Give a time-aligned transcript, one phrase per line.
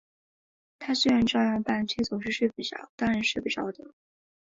[0.79, 3.93] 他虽然照样办，却总是睡不着，当然睡不着的